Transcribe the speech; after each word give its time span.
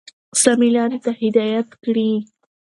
سمي 0.43 0.69
لاري 0.75 0.99
ته 1.05 1.11
هدايت 1.21 1.69
كړي، 1.83 2.11